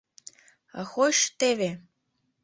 —А 0.79 0.81
хошь— 0.91 1.23
теве! 1.39 1.71